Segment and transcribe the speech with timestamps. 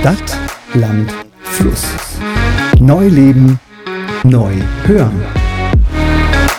[0.00, 0.38] Stadt,
[0.74, 1.84] Land, Fluss.
[2.78, 3.58] Neu leben,
[4.22, 4.52] neu
[4.84, 5.24] hören.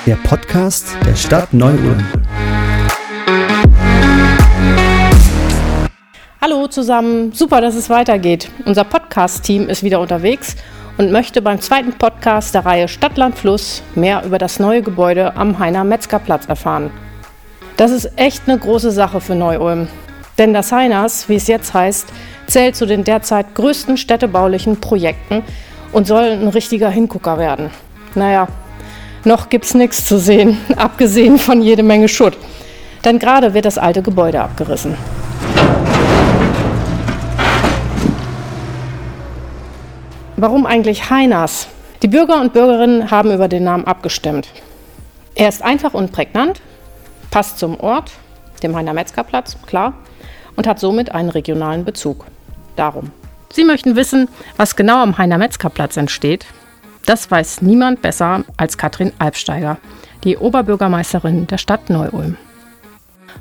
[0.05, 2.03] Der Podcast der Stadt Neu-Ulm.
[6.41, 8.51] Hallo zusammen, super, dass es weitergeht.
[8.65, 10.57] Unser Podcast-Team ist wieder unterwegs
[10.97, 15.37] und möchte beim zweiten Podcast der Reihe Stadt, Land, Fluss mehr über das neue Gebäude
[15.37, 16.91] am Heiner Metzgerplatz erfahren.
[17.77, 19.87] Das ist echt eine große Sache für Neu-Ulm.
[20.39, 22.07] Denn das Heiners, wie es jetzt heißt,
[22.47, 25.43] zählt zu den derzeit größten städtebaulichen Projekten
[25.91, 27.71] und soll ein richtiger Hingucker werden.
[28.15, 28.47] Naja,
[29.25, 32.37] noch gibt's nichts zu sehen, abgesehen von jede Menge Schutt.
[33.03, 34.95] Denn gerade wird das alte Gebäude abgerissen.
[40.37, 41.67] Warum eigentlich Heiners?
[42.01, 44.47] Die Bürger und Bürgerinnen haben über den Namen abgestimmt.
[45.35, 46.61] Er ist einfach und prägnant,
[47.29, 48.13] passt zum Ort,
[48.63, 49.93] dem Heiner Metzgerplatz, klar,
[50.59, 52.25] und hat somit einen regionalen Bezug.
[52.75, 53.11] Darum.
[53.49, 56.45] Sie möchten wissen, was genau am Heiner Metzgerplatz entsteht?
[57.05, 59.77] Das weiß niemand besser als Katrin Albsteiger,
[60.25, 62.35] die Oberbürgermeisterin der Stadt Neu-Ulm.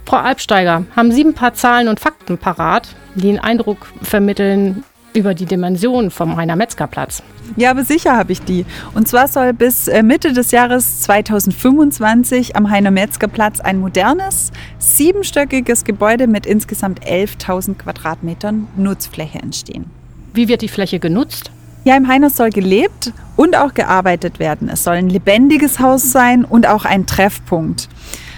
[0.07, 4.85] Frau Albsteiger, haben Sie ein paar Zahlen und Fakten parat, die einen Eindruck vermitteln,
[5.19, 7.23] über die Dimension vom Heiner Metzgerplatz.
[7.57, 8.65] Ja, aber sicher habe ich die.
[8.95, 15.85] Und zwar soll bis äh, Mitte des Jahres 2025 am Heiner Metzgerplatz ein modernes, siebenstöckiges
[15.85, 19.87] Gebäude mit insgesamt 11.000 Quadratmetern Nutzfläche entstehen.
[20.33, 21.51] Wie wird die Fläche genutzt?
[21.85, 24.69] Ja, im Heiner soll gelebt und auch gearbeitet werden.
[24.69, 27.89] Es soll ein lebendiges Haus sein und auch ein Treffpunkt.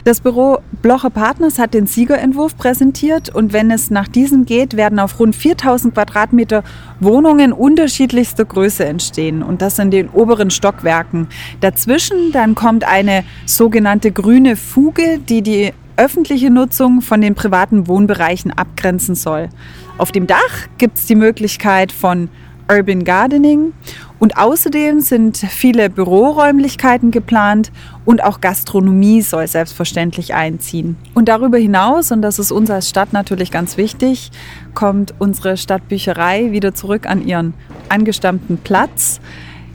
[0.05, 4.98] Das Büro Blocher Partners hat den Siegerentwurf präsentiert und wenn es nach diesem geht, werden
[4.98, 6.62] auf rund 4000 Quadratmeter
[7.01, 11.28] Wohnungen unterschiedlichster Größe entstehen und das in den oberen Stockwerken.
[11.61, 18.53] Dazwischen dann kommt eine sogenannte grüne Fuge, die die öffentliche Nutzung von den privaten Wohnbereichen
[18.53, 19.51] abgrenzen soll.
[19.98, 22.31] Auf dem Dach gibt es die Möglichkeit von
[22.71, 23.73] Urban Gardening
[24.21, 27.72] und außerdem sind viele Büroräumlichkeiten geplant
[28.05, 30.97] und auch Gastronomie soll selbstverständlich einziehen.
[31.15, 34.31] Und darüber hinaus, und das ist uns als Stadt natürlich ganz wichtig,
[34.75, 37.55] kommt unsere Stadtbücherei wieder zurück an ihren
[37.89, 39.21] angestammten Platz.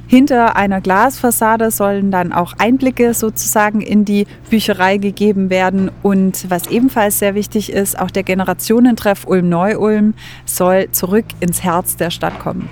[0.07, 5.89] Hinter einer Glasfassade sollen dann auch Einblicke sozusagen in die Bücherei gegeben werden.
[6.03, 10.13] Und was ebenfalls sehr wichtig ist, auch der Generationentreff Ulm-Neu-Ulm
[10.45, 12.69] soll zurück ins Herz der Stadt kommen.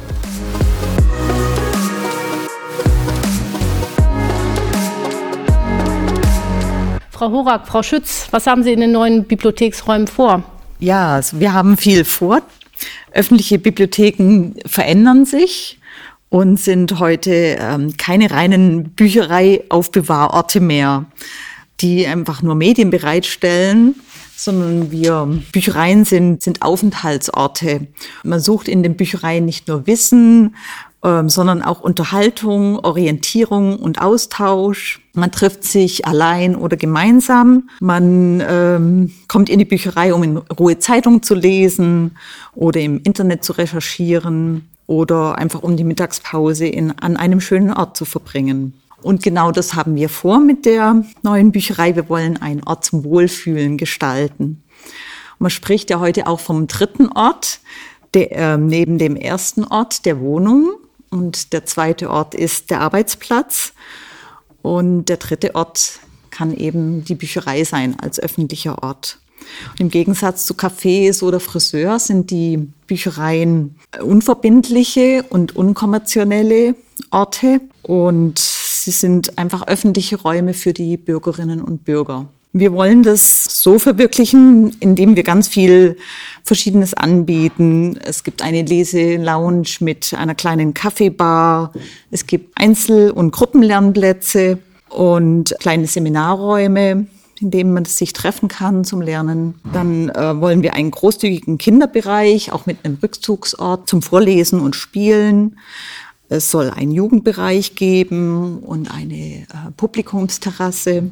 [7.11, 10.43] Frau Horak, Frau Schütz, was haben Sie in den neuen Bibliotheksräumen vor?
[10.81, 12.43] Ja, also wir haben viel vor.
[13.13, 15.79] Öffentliche Bibliotheken verändern sich
[16.33, 21.05] und sind heute ähm, keine reinen Bücherei-Aufbewahrorte mehr,
[21.83, 23.97] die einfach nur Medien bereitstellen,
[24.35, 27.87] sondern wir Büchereien sind, sind Aufenthaltsorte.
[28.25, 30.57] Man sucht in den Büchereien nicht nur Wissen,
[31.05, 35.03] ähm, sondern auch Unterhaltung, Orientierung und Austausch.
[35.13, 37.69] Man trifft sich allein oder gemeinsam.
[37.81, 42.17] Man ähm, kommt in die Bücherei, um in Ruhe Zeitung zu lesen
[42.55, 47.97] oder im Internet zu recherchieren oder einfach um die Mittagspause in, an einem schönen Ort
[47.97, 48.75] zu verbringen.
[49.01, 51.97] Und genau das haben wir vor mit der neuen Bücherei.
[51.97, 54.63] Wir wollen einen Ort zum Wohlfühlen gestalten.
[55.39, 57.61] Man spricht ja heute auch vom dritten Ort,
[58.13, 60.73] der, äh, neben dem ersten Ort der Wohnung.
[61.09, 63.73] Und der zweite Ort ist der Arbeitsplatz.
[64.61, 66.01] Und der dritte Ort
[66.31, 69.22] kann eben die Bücherei sein als öffentlicher Ort.
[69.73, 76.75] Und Im Gegensatz zu Cafés oder Friseur sind die Büchereien unverbindliche und unkommerzielle
[77.11, 82.27] Orte und sie sind einfach öffentliche Räume für die Bürgerinnen und Bürger.
[82.55, 85.97] Wir wollen das so verwirklichen, indem wir ganz viel
[86.45, 87.99] Verschiedenes anbieten.
[88.05, 91.73] Es gibt eine Leselounge mit einer kleinen Kaffeebar.
[92.11, 94.59] Es gibt Einzel- und Gruppenlernplätze
[94.91, 97.07] und kleine Seminarräume
[97.43, 99.61] in dem man sich treffen kann zum Lernen.
[99.73, 105.59] Dann äh, wollen wir einen großzügigen Kinderbereich, auch mit einem Rückzugsort zum Vorlesen und Spielen.
[106.29, 109.47] Es soll einen Jugendbereich geben und eine äh,
[109.77, 111.11] Publikumsterrasse.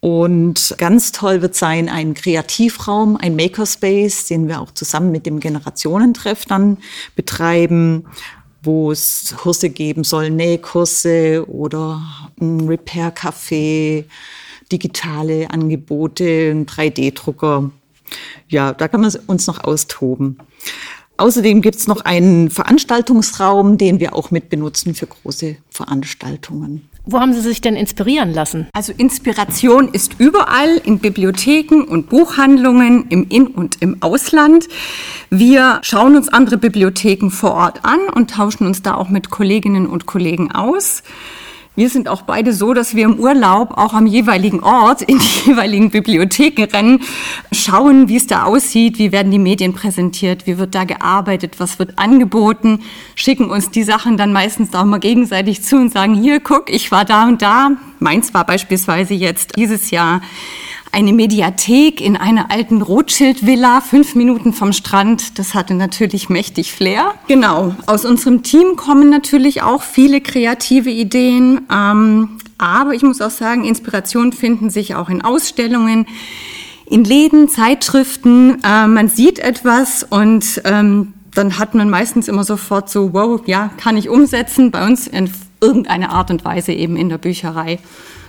[0.00, 5.40] Und ganz toll wird sein ein Kreativraum, ein Makerspace, den wir auch zusammen mit dem
[5.40, 6.76] Generationentreff dann
[7.16, 8.04] betreiben,
[8.62, 12.02] wo es Kurse geben soll, Nähkurse oder
[12.38, 14.04] ein Repair-Café,
[14.70, 17.70] digitale Angebote, ein 3D-Drucker.
[18.48, 20.38] Ja, da kann man uns noch austoben.
[21.16, 26.88] Außerdem gibt es noch einen Veranstaltungsraum, den wir auch mit benutzen für große Veranstaltungen.
[27.06, 28.66] Wo haben Sie sich denn inspirieren lassen?
[28.72, 34.66] Also Inspiration ist überall in Bibliotheken und Buchhandlungen im In- und im Ausland.
[35.28, 39.86] Wir schauen uns andere Bibliotheken vor Ort an und tauschen uns da auch mit Kolleginnen
[39.86, 41.02] und Kollegen aus.
[41.76, 45.40] Wir sind auch beide so, dass wir im Urlaub auch am jeweiligen Ort in die
[45.50, 47.02] jeweiligen Bibliotheken rennen,
[47.50, 51.80] schauen, wie es da aussieht, wie werden die Medien präsentiert, wie wird da gearbeitet, was
[51.80, 52.84] wird angeboten,
[53.16, 56.92] schicken uns die Sachen dann meistens auch mal gegenseitig zu und sagen, hier, guck, ich
[56.92, 57.72] war da und da.
[57.98, 60.20] Meins war beispielsweise jetzt dieses Jahr
[60.94, 65.38] eine Mediathek in einer alten Rothschild-Villa, fünf Minuten vom Strand.
[65.38, 67.14] Das hatte natürlich mächtig Flair.
[67.26, 67.74] Genau.
[67.86, 71.62] Aus unserem Team kommen natürlich auch viele kreative Ideen.
[71.70, 76.06] Ähm, aber ich muss auch sagen, Inspiration finden sich auch in Ausstellungen,
[76.86, 78.62] in Läden, Zeitschriften.
[78.62, 83.70] Äh, man sieht etwas und ähm, dann hat man meistens immer sofort so, wow, ja,
[83.78, 84.70] kann ich umsetzen.
[84.70, 85.28] Bei uns in
[85.60, 87.80] irgendeiner Art und Weise eben in der Bücherei.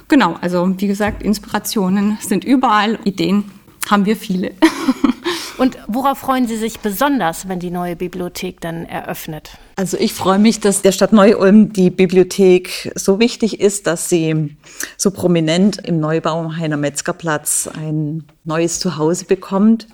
[0.08, 3.52] Genau, also wie gesagt, Inspirationen sind überall, Ideen
[3.90, 4.52] haben wir viele.
[5.58, 9.52] Und worauf freuen Sie sich besonders, wenn die neue Bibliothek dann eröffnet?
[9.78, 14.58] Also ich freue mich, dass der Stadt Neu-Ulm die Bibliothek so wichtig ist, dass sie
[14.98, 19.88] so prominent im Neubau am Heiner Metzgerplatz ein neues Zuhause bekommt.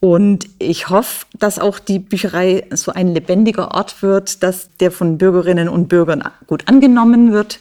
[0.00, 5.18] Und ich hoffe, dass auch die Bücherei so ein lebendiger Ort wird, dass der von
[5.18, 7.58] Bürgerinnen und Bürgern gut angenommen wird.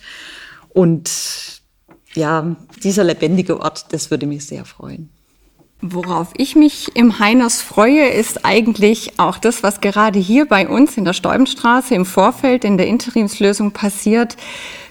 [0.69, 1.56] Und
[2.17, 5.09] ja, dieser lebendige Ort, das würde mich sehr freuen.
[5.79, 10.97] Worauf ich mich im Heiners freue, ist eigentlich auch das, was gerade hier bei uns
[10.97, 14.37] in der Stäubenstraße im Vorfeld in der Interimslösung passiert,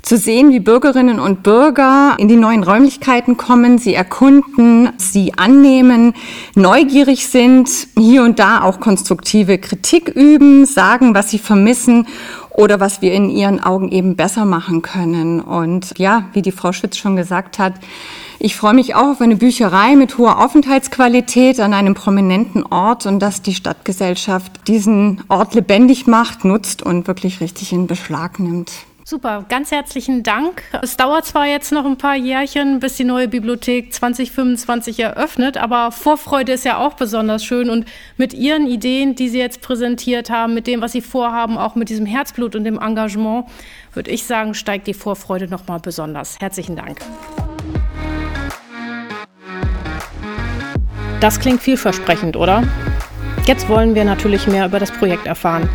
[0.02, 6.14] zu sehen, wie Bürgerinnen und Bürger in die neuen Räumlichkeiten kommen, sie erkunden, sie annehmen,
[6.54, 7.68] neugierig sind,
[7.98, 12.06] hier und da auch konstruktive Kritik üben, sagen, was sie vermissen
[12.56, 15.40] oder was wir in ihren Augen eben besser machen können.
[15.40, 17.74] Und ja, wie die Frau Schütz schon gesagt hat,
[18.38, 23.20] ich freue mich auch auf eine Bücherei mit hoher Aufenthaltsqualität an einem prominenten Ort und
[23.20, 28.72] dass die Stadtgesellschaft diesen Ort lebendig macht, nutzt und wirklich richtig in Beschlag nimmt.
[29.08, 30.64] Super, ganz herzlichen Dank.
[30.82, 35.92] Es dauert zwar jetzt noch ein paar Jährchen, bis die neue Bibliothek 2025 eröffnet, aber
[35.92, 37.84] Vorfreude ist ja auch besonders schön und
[38.16, 41.88] mit Ihren Ideen, die Sie jetzt präsentiert haben, mit dem, was Sie vorhaben, auch mit
[41.88, 43.44] diesem Herzblut und dem Engagement,
[43.94, 46.40] würde ich sagen, steigt die Vorfreude noch mal besonders.
[46.40, 46.98] Herzlichen Dank.
[51.20, 52.64] Das klingt vielversprechend, oder?
[53.46, 55.68] Jetzt wollen wir natürlich mehr über das Projekt erfahren.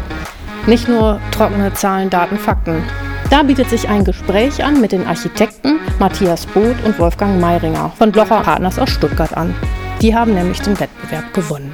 [0.67, 2.83] Nicht nur trockene Zahlen, Daten, Fakten.
[3.31, 8.11] Da bietet sich ein Gespräch an mit den Architekten Matthias Both und Wolfgang Meiringer von
[8.11, 9.55] Blocher Partners aus Stuttgart an.
[10.01, 11.73] Die haben nämlich den Wettbewerb gewonnen.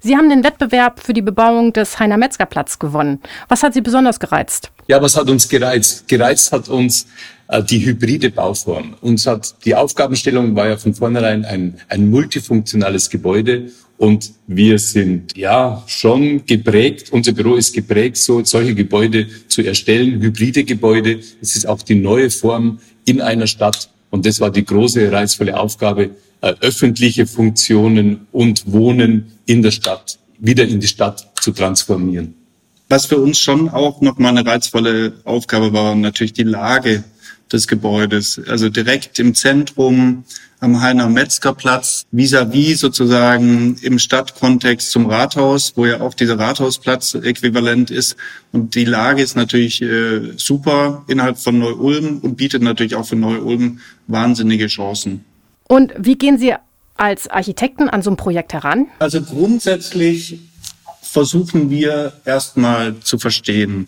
[0.00, 3.20] Sie haben den Wettbewerb für die Bebauung des Heiner Metzger Platz gewonnen.
[3.46, 4.72] Was hat Sie besonders gereizt?
[4.88, 6.08] Ja, was hat uns gereizt?
[6.08, 7.06] Gereizt hat uns
[7.46, 8.96] äh, die hybride Bauform.
[9.02, 15.36] Uns hat die Aufgabenstellung war ja von vornherein ein, ein multifunktionales Gebäude und wir sind
[15.36, 21.18] ja schon geprägt, unser Büro ist geprägt, so solche Gebäude zu erstellen, hybride Gebäude.
[21.42, 25.58] Es ist auch die neue Form in einer Stadt und das war die große, reizvolle
[25.58, 32.34] Aufgabe, äh, öffentliche Funktionen und Wohnen in der Stadt wieder in die Stadt zu transformieren.
[32.88, 37.02] Was für uns schon auch nochmal eine reizvolle Aufgabe war, natürlich die Lage
[37.52, 38.40] des Gebäudes.
[38.48, 40.24] Also direkt im Zentrum
[40.60, 47.14] am Heiner Metzger Platz, vis-à-vis sozusagen im Stadtkontext zum Rathaus, wo ja auch dieser Rathausplatz
[47.14, 48.16] äquivalent ist.
[48.52, 53.16] Und die Lage ist natürlich äh, super innerhalb von Neu-Ulm und bietet natürlich auch für
[53.16, 55.24] Neu-Ulm wahnsinnige Chancen.
[55.68, 56.54] Und wie gehen Sie
[56.96, 58.86] als Architekten an so ein Projekt heran?
[58.98, 60.40] Also grundsätzlich
[61.02, 63.86] versuchen wir erstmal zu verstehen,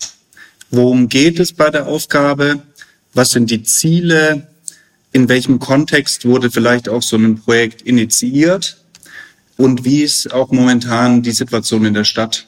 [0.70, 2.62] worum geht es bei der Aufgabe,
[3.12, 4.48] was sind die Ziele,
[5.12, 8.78] in welchem Kontext wurde vielleicht auch so ein Projekt initiiert
[9.56, 12.46] und wie ist auch momentan die Situation in der Stadt.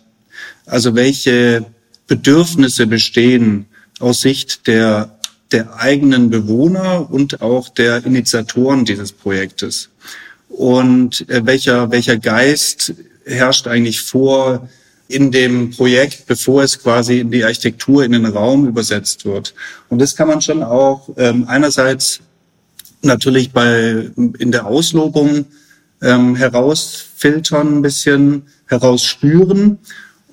[0.67, 1.67] Also welche
[2.07, 3.67] Bedürfnisse bestehen
[3.99, 5.19] aus Sicht der,
[5.51, 9.91] der eigenen Bewohner und auch der Initiatoren dieses Projektes.
[10.49, 14.69] Und äh, welcher, welcher Geist herrscht eigentlich vor
[15.13, 19.55] in dem Projekt, bevor es quasi in die Architektur, in den Raum übersetzt wird.
[19.89, 22.21] Und das kann man schon auch ähm, einerseits
[23.03, 25.47] natürlich bei in der Auslobung
[26.01, 29.79] ähm, herausfiltern, ein bisschen herausspüren.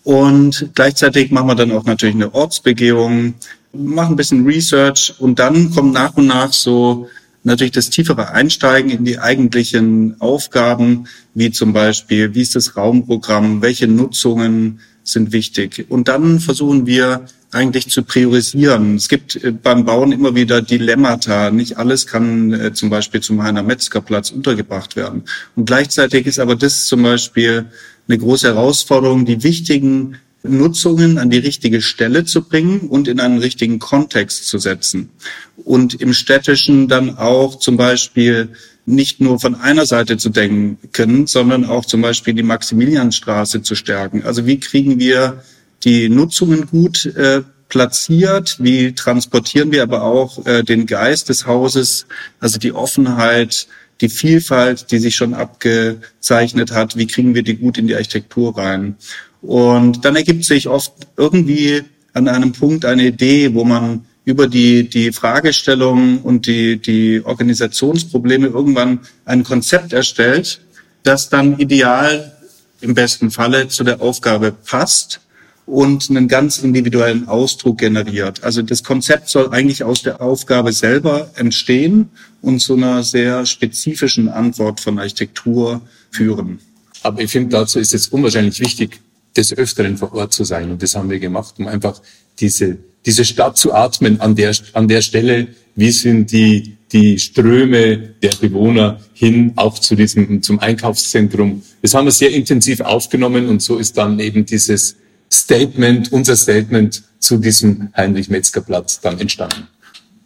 [0.03, 3.36] Und gleichzeitig machen wir dann auch natürlich eine Ortsbegehung,
[3.74, 7.09] machen ein bisschen Research und dann kommt nach und nach so
[7.50, 13.62] natürlich das tiefere Einsteigen in die eigentlichen Aufgaben, wie zum Beispiel, wie ist das Raumprogramm,
[13.62, 15.88] welche Nutzungen sind wichtig.
[15.89, 18.96] Und dann versuchen wir eigentlich zu priorisieren.
[18.96, 21.50] Es gibt äh, beim Bauen immer wieder Dilemmata.
[21.50, 25.24] Nicht alles kann äh, zum Beispiel zum Heiner Metzgerplatz untergebracht werden.
[25.56, 27.65] Und gleichzeitig ist aber das zum Beispiel
[28.08, 33.39] eine große Herausforderung, die wichtigen Nutzungen an die richtige Stelle zu bringen und in einen
[33.39, 35.10] richtigen Kontext zu setzen.
[35.58, 38.50] Und im städtischen dann auch zum Beispiel
[38.86, 44.24] nicht nur von einer Seite zu denken, sondern auch zum Beispiel die Maximilianstraße zu stärken.
[44.24, 45.43] Also wie kriegen wir
[45.84, 48.58] die Nutzungen gut äh, platziert?
[48.60, 52.08] Wie transportieren wir aber auch äh, den Geist des Hauses,
[52.39, 53.67] also die Offenheit,
[54.01, 56.98] die Vielfalt, die sich schon abgezeichnet hat?
[56.98, 58.96] Wie kriegen wir die gut in die Architektur rein?
[59.41, 64.89] Und dann ergibt sich oft irgendwie an einem Punkt eine Idee, wo man über die,
[64.89, 70.62] die Fragestellung und die, die Organisationsprobleme irgendwann ein Konzept erstellt,
[71.03, 72.36] das dann ideal
[72.81, 75.22] im besten Falle zu der Aufgabe passt
[75.65, 78.43] und einen ganz individuellen Ausdruck generiert.
[78.43, 82.10] Also das Konzept soll eigentlich aus der Aufgabe selber entstehen
[82.41, 85.81] und zu einer sehr spezifischen Antwort von Architektur
[86.12, 86.60] führen.
[87.03, 89.00] Aber ich finde, dazu ist es unwahrscheinlich wichtig,
[89.36, 90.71] des Öfteren vor Ort zu sein.
[90.71, 92.01] Und das haben wir gemacht, um einfach
[92.39, 95.48] diese, diese Stadt zu atmen an der, an der Stelle.
[95.75, 101.62] Wie sind die, die Ströme der Bewohner hin auch zu diesem, zum Einkaufszentrum?
[101.81, 104.95] Das haben wir sehr intensiv aufgenommen und so ist dann eben dieses
[105.31, 109.67] Statement, unser Statement zu diesem Heinrich-Metzger-Platz dann entstanden.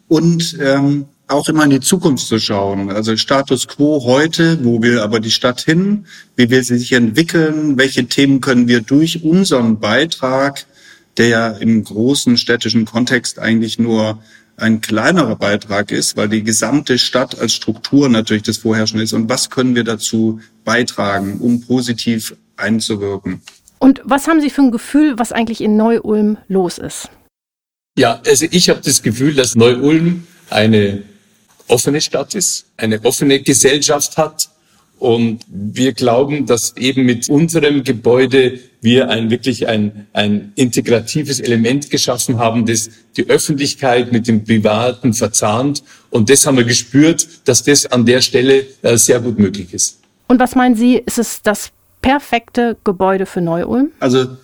[0.08, 2.90] Und ähm, auch immer in die Zukunft zu schauen.
[2.90, 6.06] Also Status quo heute, wo will aber die Stadt hin?
[6.36, 7.78] Wie will sie sich entwickeln?
[7.78, 10.66] Welche Themen können wir durch unseren Beitrag,
[11.16, 14.18] der ja im großen städtischen Kontext eigentlich nur
[14.56, 19.12] ein kleinerer Beitrag ist, weil die gesamte Stadt als Struktur natürlich das Vorherrschende ist.
[19.12, 23.40] Und was können wir dazu beitragen, um positiv einzuwirken?
[23.78, 27.10] Und was haben Sie für ein Gefühl, was eigentlich in Neu-Ulm los ist?
[27.98, 31.02] Ja, also ich habe das Gefühl, dass Neu-Ulm eine
[31.68, 34.48] offene Stadt ist, eine offene Gesellschaft hat.
[34.98, 41.90] Und wir glauben, dass eben mit unserem Gebäude wir ein wirklich ein, ein integratives Element
[41.90, 45.82] geschaffen haben, das die Öffentlichkeit mit dem Privaten verzahnt.
[46.10, 50.00] Und das haben wir gespürt, dass das an der Stelle äh, sehr gut möglich ist.
[50.28, 53.90] Und was meinen Sie, ist es das perfekte Gebäude für Neu-Ulm?
[53.98, 54.36] Also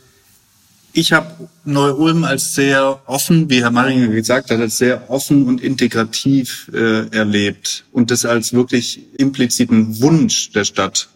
[0.93, 5.63] ich habe Neu-Ulm als sehr offen, wie Herr Maringer gesagt hat, als sehr offen und
[5.63, 11.09] integrativ äh, erlebt und das als wirklich impliziten Wunsch der Stadt.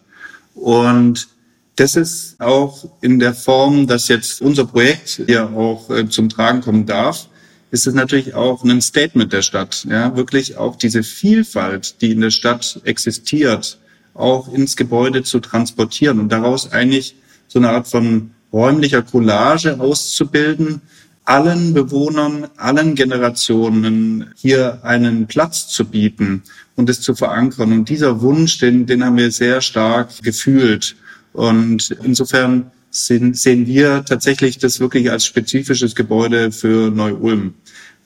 [0.53, 1.27] Und
[1.75, 6.61] das ist auch in der Form, dass jetzt unser Projekt ja auch äh, zum Tragen
[6.61, 7.27] kommen darf,
[7.71, 9.85] ist es natürlich auch ein Statement der Stadt.
[9.89, 13.77] Ja, wirklich auch diese Vielfalt, die in der Stadt existiert,
[14.13, 17.15] auch ins Gebäude zu transportieren und daraus eigentlich
[17.47, 20.81] so eine Art von räumlicher Collage auszubilden,
[21.25, 26.43] allen Bewohnern, allen Generationen hier einen Platz zu bieten
[26.75, 27.73] und es zu verankern.
[27.73, 30.95] Und dieser Wunsch, den, den haben wir sehr stark gefühlt.
[31.33, 37.55] Und insofern sind, sehen wir tatsächlich das wirklich als spezifisches Gebäude für Neu-Ulm.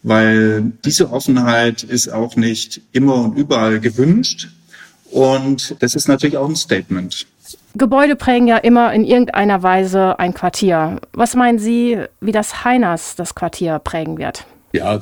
[0.01, 4.47] Weil diese Offenheit ist auch nicht immer und überall gewünscht.
[5.11, 7.27] Und das ist natürlich auch ein Statement.
[7.75, 10.99] Gebäude prägen ja immer in irgendeiner Weise ein Quartier.
[11.13, 14.45] Was meinen Sie, wie das Heiners das Quartier prägen wird?
[14.71, 15.01] Ja,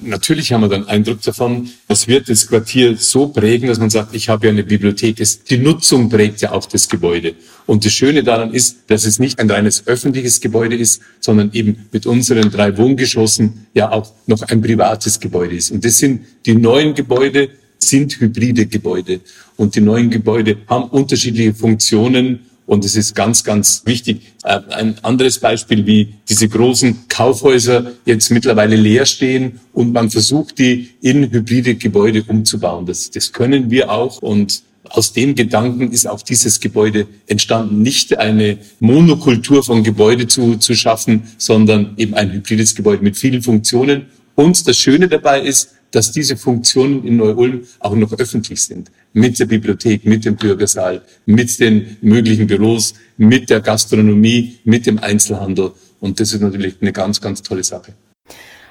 [0.00, 1.68] natürlich haben wir dann Eindruck davon.
[1.86, 5.22] Es wird das Quartier so prägen, dass man sagt, ich habe ja eine Bibliothek.
[5.50, 7.34] Die Nutzung prägt ja auch das Gebäude.
[7.66, 11.88] Und das Schöne daran ist, dass es nicht ein reines öffentliches Gebäude ist, sondern eben
[11.92, 15.72] mit unseren drei Wohngeschossen ja auch noch ein privates Gebäude ist.
[15.72, 17.50] Und das sind die neuen Gebäude,
[17.88, 19.20] sind hybride Gebäude.
[19.56, 24.22] Und die neuen Gebäude haben unterschiedliche Funktionen und es ist ganz, ganz wichtig.
[24.44, 30.58] Äh, ein anderes Beispiel, wie diese großen Kaufhäuser jetzt mittlerweile leer stehen und man versucht,
[30.58, 32.86] die in hybride Gebäude umzubauen.
[32.86, 38.18] Das, das können wir auch und aus dem Gedanken ist auch dieses Gebäude entstanden, nicht
[38.18, 44.06] eine Monokultur von Gebäude zu, zu schaffen, sondern eben ein hybrides Gebäude mit vielen Funktionen.
[44.34, 48.90] Und das Schöne dabei ist, dass diese Funktionen in Neu-Ulm auch noch öffentlich sind.
[49.12, 54.98] Mit der Bibliothek, mit dem Bürgersaal, mit den möglichen Büros, mit der Gastronomie, mit dem
[54.98, 55.72] Einzelhandel.
[56.00, 57.92] Und das ist natürlich eine ganz, ganz tolle Sache.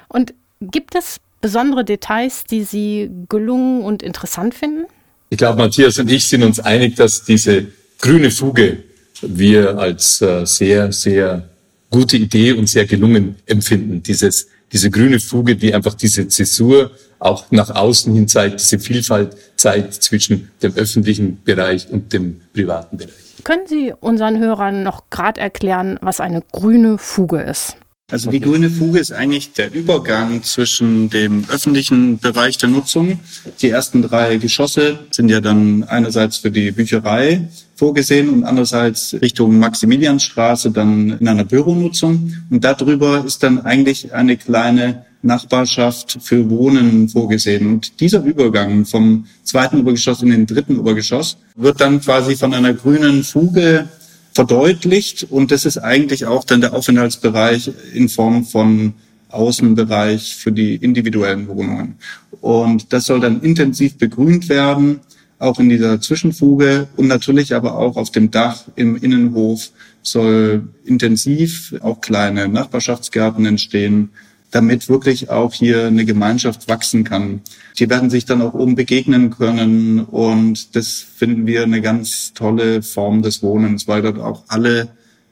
[0.08, 4.84] Und gibt es besondere Details, die Sie gelungen und interessant finden?
[5.30, 7.68] Ich glaube, Matthias und ich sind uns einig, dass diese
[8.00, 8.82] grüne Fuge
[9.22, 11.48] wir als äh, sehr, sehr
[11.90, 14.02] gute Idee und sehr gelungen empfinden.
[14.02, 19.36] Dieses diese grüne Fuge, die einfach diese Zäsur auch nach außen hin zeigt, diese Vielfalt
[19.56, 23.12] zeigt zwischen dem öffentlichen Bereich und dem privaten Bereich.
[23.44, 27.76] Können Sie unseren Hörern noch gerade erklären, was eine grüne Fuge ist?
[28.10, 33.20] Also die grüne Fuge ist eigentlich der Übergang zwischen dem öffentlichen Bereich der Nutzung.
[33.62, 39.58] Die ersten drei Geschosse sind ja dann einerseits für die Bücherei vorgesehen und andererseits Richtung
[39.58, 42.34] Maximiliansstraße dann in einer Büronutzung.
[42.50, 47.66] Und darüber ist dann eigentlich eine kleine Nachbarschaft für Wohnen vorgesehen.
[47.66, 52.74] Und dieser Übergang vom zweiten Obergeschoss in den dritten Obergeschoss wird dann quasi von einer
[52.74, 53.88] grünen Fuge
[54.32, 55.26] verdeutlicht.
[55.30, 58.94] Und das ist eigentlich auch dann der Aufenthaltsbereich in Form von
[59.28, 61.96] Außenbereich für die individuellen Wohnungen.
[62.40, 65.00] Und das soll dann intensiv begrünt werden,
[65.38, 69.70] auch in dieser Zwischenfuge und natürlich aber auch auf dem Dach im Innenhof
[70.02, 74.10] soll intensiv auch kleine Nachbarschaftsgärten entstehen,
[74.52, 77.40] damit wirklich auch hier eine Gemeinschaft wachsen kann.
[77.78, 82.82] Die werden sich dann auch oben begegnen können und das finden wir eine ganz tolle
[82.82, 84.88] Form des Wohnens, weil dort auch alle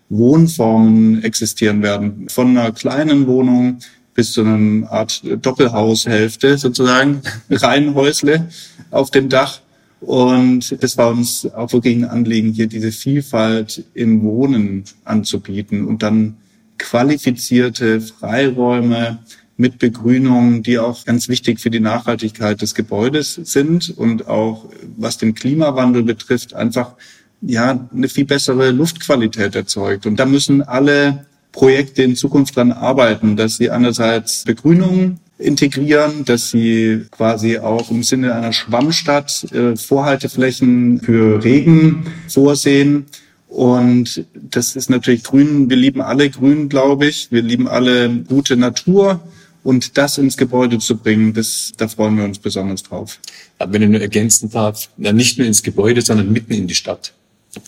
[0.09, 2.29] Wohnformen existieren werden.
[2.29, 3.79] Von einer kleinen Wohnung
[4.15, 8.49] bis zu einer Art Doppelhaushälfte sozusagen, Reihenhäusle
[8.91, 9.61] auf dem Dach.
[10.01, 16.03] Und es war uns auch wirklich ein Anliegen, hier diese Vielfalt im Wohnen anzubieten und
[16.03, 16.37] dann
[16.81, 19.19] qualifizierte Freiräume
[19.57, 24.65] mit Begrünung, die auch ganz wichtig für die Nachhaltigkeit des Gebäudes sind und auch
[24.97, 26.95] was den Klimawandel betrifft, einfach
[27.43, 30.07] ja eine viel bessere Luftqualität erzeugt.
[30.07, 36.51] Und da müssen alle Projekte in Zukunft dran arbeiten, dass sie einerseits Begrünung integrieren, dass
[36.51, 43.07] sie quasi auch im Sinne einer Schwammstadt äh, Vorhalteflächen für Regen vorsehen
[43.51, 45.69] und das ist natürlich Grün.
[45.69, 47.33] Wir lieben alle Grün, glaube ich.
[47.33, 49.21] Wir lieben alle gute Natur.
[49.65, 53.19] Und das ins Gebäude zu bringen, das, da freuen wir uns besonders drauf.
[53.59, 57.13] Aber wenn ich nur ergänzen darf, nicht nur ins Gebäude, sondern mitten in die Stadt.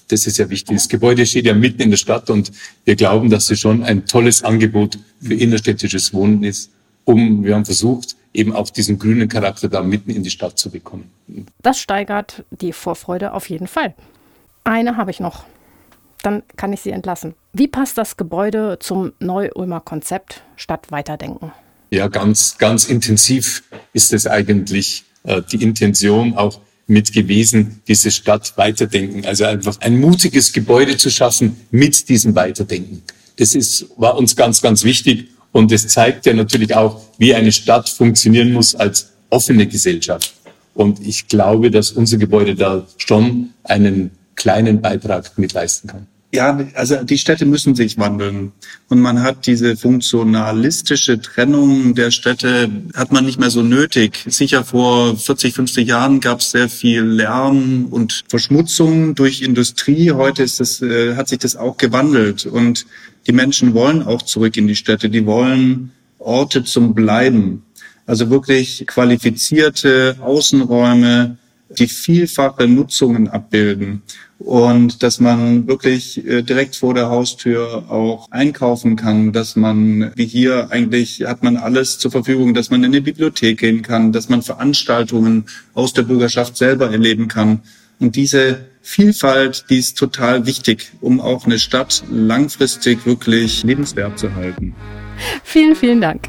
[0.07, 0.77] Das ist ja wichtig.
[0.77, 2.53] Das Gebäude steht ja mitten in der Stadt und
[2.85, 6.71] wir glauben, dass es schon ein tolles Angebot für innerstädtisches Wohnen ist,
[7.05, 10.71] um, wir haben versucht, eben auch diesen grünen Charakter da mitten in die Stadt zu
[10.71, 11.11] bekommen.
[11.61, 13.95] Das steigert die Vorfreude auf jeden Fall.
[14.63, 15.45] Eine habe ich noch
[16.23, 17.35] dann kann ich Sie entlassen.
[17.53, 21.53] Wie passt das Gebäude zum Neu-Ulmer Konzept statt Weiterdenken?
[21.91, 28.57] Ja, ganz, ganz intensiv ist es eigentlich äh, die Intention auch mit gewesen, diese Stadt
[28.57, 29.25] weiterdenken.
[29.27, 33.03] Also einfach ein mutiges Gebäude zu schaffen mit diesem Weiterdenken.
[33.37, 35.29] Das ist, war uns ganz, ganz wichtig.
[35.53, 40.33] Und es zeigt ja natürlich auch, wie eine Stadt funktionieren muss als offene Gesellschaft.
[40.75, 46.07] Und ich glaube, dass unser Gebäude da schon einen kleinen Beitrag mitleisten kann.
[46.35, 48.53] Ja, also die Städte müssen sich wandeln.
[48.89, 54.25] Und man hat diese funktionalistische Trennung der Städte, hat man nicht mehr so nötig.
[54.27, 60.13] Sicher vor 40, 50 Jahren gab es sehr viel Lärm und Verschmutzung durch Industrie.
[60.13, 62.47] Heute ist das, äh, hat sich das auch gewandelt.
[62.47, 62.87] Und
[63.27, 65.11] die Menschen wollen auch zurück in die Städte.
[65.11, 67.63] Die wollen Orte zum Bleiben.
[68.07, 71.37] Also wirklich qualifizierte Außenräume,
[71.79, 74.03] die vielfache Nutzungen abbilden
[74.39, 80.27] und dass man wirklich äh, direkt vor der Haustür auch einkaufen kann, dass man, wie
[80.27, 84.29] hier eigentlich hat man alles zur Verfügung, dass man in eine Bibliothek gehen kann, dass
[84.29, 87.61] man Veranstaltungen aus der Bürgerschaft selber erleben kann.
[88.01, 94.35] Und diese Vielfalt, die ist total wichtig, um auch eine Stadt langfristig wirklich lebenswert zu
[94.35, 94.75] halten.
[95.45, 96.29] Vielen, vielen Dank.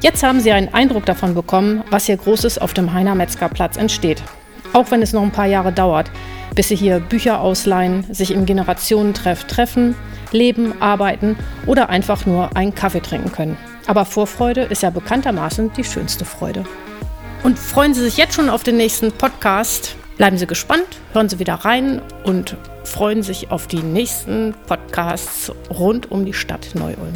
[0.00, 3.76] Jetzt haben Sie einen Eindruck davon bekommen, was hier Großes auf dem Heiner Metzger Platz
[3.76, 4.22] entsteht.
[4.76, 6.10] Auch wenn es noch ein paar Jahre dauert,
[6.54, 9.94] bis Sie hier Bücher ausleihen, sich im Generationentreff treffen,
[10.32, 13.56] leben, arbeiten oder einfach nur einen Kaffee trinken können.
[13.86, 16.66] Aber Vorfreude ist ja bekanntermaßen die schönste Freude.
[17.42, 19.96] Und freuen Sie sich jetzt schon auf den nächsten Podcast.
[20.18, 26.10] Bleiben Sie gespannt, hören Sie wieder rein und freuen sich auf die nächsten Podcasts rund
[26.10, 27.14] um die Stadt Neu-Ulm.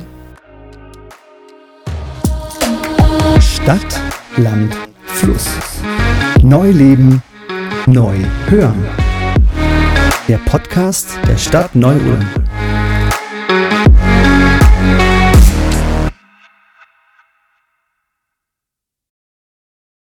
[3.38, 4.00] Stadt,
[4.38, 5.46] Land, Fluss.
[6.42, 7.22] Neu leben,
[7.90, 8.14] neu
[8.46, 8.84] hören.
[10.28, 12.24] Der Podcast der Stadt Neu-Ulm.